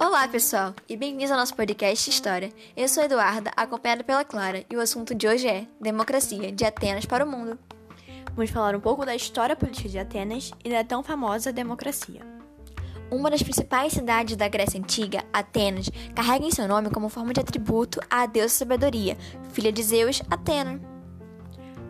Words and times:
Olá, 0.00 0.28
pessoal, 0.28 0.74
e 0.88 0.96
bem-vindos 0.96 1.32
ao 1.32 1.36
nosso 1.36 1.56
podcast 1.56 2.08
História. 2.08 2.52
Eu 2.76 2.86
sou 2.86 3.02
Eduarda, 3.02 3.50
acompanhada 3.56 4.04
pela 4.04 4.24
Clara, 4.24 4.64
e 4.70 4.76
o 4.76 4.80
assunto 4.80 5.12
de 5.12 5.26
hoje 5.26 5.48
é 5.48 5.66
Democracia, 5.80 6.52
de 6.52 6.64
Atenas 6.64 7.04
para 7.04 7.24
o 7.24 7.28
Mundo. 7.28 7.58
Vamos 8.36 8.50
falar 8.52 8.76
um 8.76 8.80
pouco 8.80 9.04
da 9.04 9.16
história 9.16 9.56
política 9.56 9.88
de 9.88 9.98
Atenas 9.98 10.52
e 10.64 10.70
da 10.70 10.84
tão 10.84 11.02
famosa 11.02 11.52
democracia. 11.52 12.20
Uma 13.10 13.28
das 13.28 13.42
principais 13.42 13.92
cidades 13.92 14.36
da 14.36 14.46
Grécia 14.46 14.78
Antiga, 14.78 15.24
Atenas, 15.32 15.90
carrega 16.14 16.46
em 16.46 16.52
seu 16.52 16.68
nome 16.68 16.90
como 16.90 17.08
forma 17.08 17.32
de 17.32 17.40
atributo 17.40 18.00
a 18.08 18.24
deusa 18.24 18.54
sabedoria, 18.54 19.16
filha 19.52 19.72
de 19.72 19.82
Zeus, 19.82 20.22
Atena. 20.30 20.80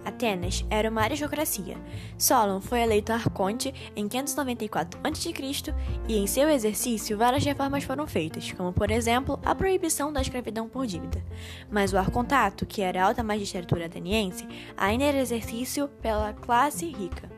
Atenas 0.08 0.64
era 0.70 0.90
uma 0.90 1.02
aristocracia. 1.02 1.76
Solon 2.16 2.60
foi 2.60 2.80
eleito 2.80 3.12
arconte 3.12 3.72
em 3.94 4.08
594 4.08 5.00
a.C. 5.04 5.34
e 6.08 6.16
em 6.16 6.26
seu 6.26 6.48
exercício 6.48 7.16
várias 7.16 7.44
reformas 7.44 7.84
foram 7.84 8.06
feitas, 8.06 8.50
como 8.52 8.72
por 8.72 8.90
exemplo 8.90 9.38
a 9.44 9.54
proibição 9.54 10.12
da 10.12 10.22
escravidão 10.22 10.68
por 10.68 10.86
dívida. 10.86 11.22
Mas 11.70 11.92
o 11.92 11.98
arcontato, 11.98 12.66
que 12.66 12.82
era 12.82 13.02
a 13.02 13.06
alta 13.06 13.22
magistratura 13.22 13.86
ateniense, 13.86 14.48
ainda 14.76 15.04
era 15.04 15.18
exercício 15.18 15.88
pela 16.00 16.32
classe 16.32 16.86
rica. 16.86 17.37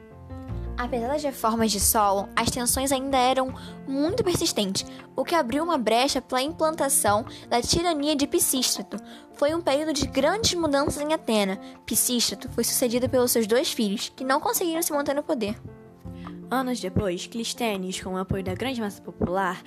Apesar 0.81 1.09
das 1.09 1.23
reformas 1.23 1.71
de 1.71 1.79
Solon, 1.79 2.27
as 2.35 2.51
tensões 2.51 2.91
ainda 2.91 3.19
eram 3.19 3.55
muito 3.87 4.25
persistentes, 4.25 4.87
o 5.15 5.23
que 5.23 5.35
abriu 5.35 5.63
uma 5.63 5.77
brecha 5.77 6.23
para 6.23 6.39
a 6.39 6.43
implantação 6.43 7.27
da 7.51 7.61
tirania 7.61 8.17
de 8.17 8.27
Pisístrato. 8.27 8.97
Foi 9.35 9.55
um 9.55 9.61
período 9.61 9.93
de 9.93 10.07
grandes 10.07 10.55
mudanças 10.55 11.03
em 11.03 11.13
Atena. 11.13 11.61
Pisístrato 11.85 12.49
foi 12.53 12.65
sucedido 12.65 13.11
pelos 13.11 13.31
seus 13.31 13.47
dois 13.47 13.71
filhos, 13.71 14.11
que 14.17 14.25
não 14.25 14.41
conseguiram 14.41 14.81
se 14.81 14.91
manter 14.91 15.15
no 15.15 15.23
poder. 15.23 15.61
Anos 16.51 16.81
depois, 16.81 17.27
Clístenes, 17.27 18.01
com 18.01 18.15
o 18.15 18.19
apoio 18.19 18.43
da 18.43 18.55
grande 18.55 18.81
massa 18.81 19.03
popular, 19.03 19.63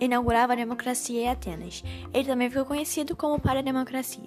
inaugurava 0.00 0.52
a 0.52 0.56
democracia 0.56 1.22
em 1.22 1.28
Atenas. 1.28 1.82
Ele 2.12 2.28
também 2.28 2.48
ficou 2.48 2.64
conhecido 2.64 3.16
como 3.16 3.40
pai 3.40 3.56
da 3.56 3.62
democracia. 3.62 4.24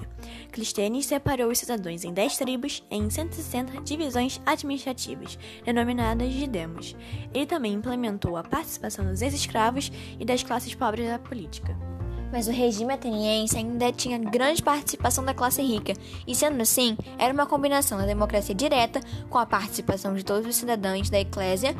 Clístenes 0.51 1.05
separou 1.05 1.51
os 1.51 1.59
cidadãos 1.59 2.03
em 2.03 2.13
10 2.13 2.37
tribos 2.37 2.83
em 2.89 3.09
160 3.09 3.81
divisões 3.81 4.41
administrativas, 4.45 5.37
denominadas 5.63 6.33
de 6.33 6.47
demos. 6.47 6.95
Ele 7.33 7.45
também 7.45 7.73
implementou 7.73 8.37
a 8.37 8.43
participação 8.43 9.05
dos 9.05 9.21
ex-escravos 9.21 9.91
e 10.19 10.25
das 10.25 10.43
classes 10.43 10.73
pobres 10.75 11.07
da 11.07 11.19
política. 11.19 11.75
Mas 12.31 12.47
o 12.47 12.51
regime 12.51 12.93
ateniense 12.93 13.57
ainda 13.57 13.91
tinha 13.91 14.17
grande 14.17 14.63
participação 14.63 15.23
da 15.23 15.33
classe 15.33 15.61
rica, 15.61 15.93
e 16.25 16.33
sendo 16.33 16.61
assim, 16.61 16.97
era 17.19 17.33
uma 17.33 17.45
combinação 17.45 17.97
da 17.97 18.05
democracia 18.05 18.55
direta 18.55 19.01
com 19.29 19.37
a 19.37 19.45
participação 19.45 20.13
de 20.15 20.23
todos 20.23 20.47
os 20.47 20.55
cidadãos 20.55 21.09
da 21.09 21.19
eclésia 21.19 21.75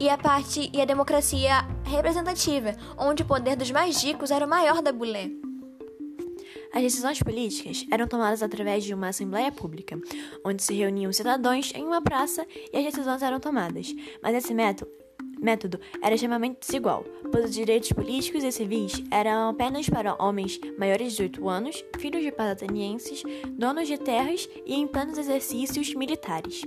e 0.00 0.08
a 0.08 0.16
parte 0.16 0.70
e 0.72 0.80
a 0.80 0.86
democracia 0.86 1.66
representativa, 1.84 2.74
onde 2.96 3.22
o 3.22 3.26
poder 3.26 3.54
dos 3.54 3.70
mais 3.70 4.02
ricos 4.02 4.30
era 4.30 4.46
o 4.46 4.48
maior 4.48 4.80
da 4.80 4.90
bulé. 4.90 5.30
As 6.72 6.82
decisões 6.82 7.22
políticas 7.22 7.84
eram 7.92 8.08
tomadas 8.08 8.42
através 8.42 8.82
de 8.82 8.94
uma 8.94 9.08
assembleia 9.08 9.52
pública, 9.52 10.00
onde 10.42 10.62
se 10.62 10.72
reuniam 10.72 11.12
cidadãos 11.12 11.70
em 11.74 11.84
uma 11.84 12.00
praça 12.00 12.46
e 12.72 12.78
as 12.78 12.84
decisões 12.84 13.22
eram 13.22 13.38
tomadas. 13.38 13.94
Mas 14.22 14.36
esse 14.36 14.54
método, 14.54 14.90
método 15.38 15.80
era 16.00 16.14
extremamente 16.14 16.60
desigual, 16.60 17.04
pois 17.30 17.46
os 17.46 17.54
direitos 17.54 17.92
políticos 17.92 18.42
e 18.42 18.52
civis 18.52 19.02
eram 19.10 19.50
apenas 19.50 19.88
para 19.88 20.14
homens 20.22 20.58
maiores 20.78 21.12
de 21.12 21.28
18 21.28 21.48
anos, 21.48 21.84
filhos 21.98 22.22
de 22.22 22.32
pais 22.32 22.52
atenienses, 22.52 23.22
donos 23.50 23.86
de 23.86 23.98
terras 23.98 24.48
e 24.64 24.74
em 24.74 24.86
plenos 24.86 25.18
exercícios 25.18 25.92
militares. 25.94 26.62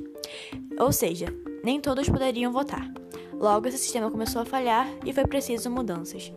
Ou 0.78 0.92
seja, 0.92 1.34
nem 1.64 1.80
todos 1.80 2.10
poderiam 2.10 2.52
votar. 2.52 2.92
Logo, 3.40 3.68
esse 3.68 3.78
sistema 3.78 4.10
começou 4.10 4.42
a 4.42 4.46
falhar 4.46 4.88
e 5.06 5.14
foi 5.14 5.26
preciso 5.26 5.70
mudanças. 5.70 6.32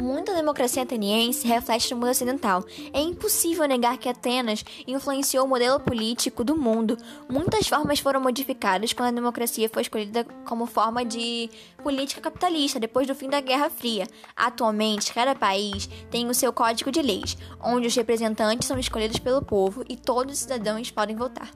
Muita 0.00 0.34
democracia 0.34 0.82
ateniense 0.82 1.46
reflete 1.46 1.92
no 1.92 2.00
mundo 2.00 2.10
ocidental. 2.10 2.64
É 2.92 3.00
impossível 3.00 3.66
negar 3.66 3.96
que 3.96 4.08
Atenas 4.08 4.64
influenciou 4.86 5.46
o 5.46 5.48
modelo 5.48 5.78
político 5.78 6.42
do 6.42 6.56
mundo. 6.56 6.98
Muitas 7.30 7.68
formas 7.68 8.00
foram 8.00 8.20
modificadas 8.20 8.92
quando 8.92 9.08
a 9.08 9.12
democracia 9.12 9.68
foi 9.72 9.82
escolhida 9.82 10.24
como 10.44 10.66
forma 10.66 11.04
de 11.04 11.48
política 11.82 12.20
capitalista 12.20 12.80
depois 12.80 13.06
do 13.06 13.14
fim 13.14 13.30
da 13.30 13.40
Guerra 13.40 13.70
Fria. 13.70 14.06
Atualmente, 14.36 15.14
cada 15.14 15.34
país 15.34 15.88
tem 16.10 16.28
o 16.28 16.34
seu 16.34 16.52
código 16.52 16.90
de 16.90 17.00
leis, 17.00 17.36
onde 17.62 17.86
os 17.86 17.94
representantes 17.94 18.66
são 18.66 18.78
escolhidos 18.78 19.20
pelo 19.20 19.42
povo 19.42 19.84
e 19.88 19.96
todos 19.96 20.34
os 20.34 20.40
cidadãos 20.40 20.90
podem 20.90 21.14
votar. 21.14 21.50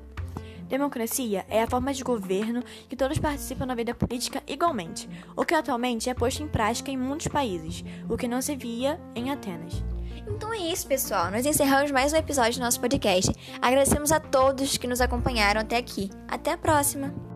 Democracia 0.69 1.45
é 1.49 1.63
a 1.63 1.67
forma 1.67 1.93
de 1.93 2.05
governo 2.05 2.63
que 2.89 2.97
todos 2.97 3.19
participam 3.19 3.67
na 3.67 3.75
vida 3.75 3.95
política 3.95 4.43
igualmente, 4.47 5.09
o 5.37 5.45
que 5.45 5.55
atualmente 5.55 6.11
é 6.11 6.15
posto 6.15 6.43
em 6.43 6.49
prática 6.49 6.91
em 6.91 6.97
muitos 6.97 7.29
países, 7.29 7.85
o 8.09 8.17
que 8.17 8.29
não 8.29 8.43
se 8.43 8.55
via 8.55 9.01
em 9.15 9.31
Atenas. 9.31 9.83
Então 10.27 10.53
é 10.53 10.59
isso, 10.59 10.87
pessoal. 10.87 11.31
Nós 11.31 11.47
encerramos 11.47 11.91
mais 11.91 12.13
um 12.13 12.17
episódio 12.17 12.61
do 12.61 12.65
nosso 12.65 12.81
podcast. 12.81 13.33
Agradecemos 13.63 14.13
a 14.13 14.21
todos 14.21 14.77
que 14.77 14.87
nos 14.87 15.01
acompanharam 15.01 15.61
até 15.61 15.77
aqui. 15.77 16.11
Até 16.29 16.53
a 16.53 16.59
próxima! 16.59 17.28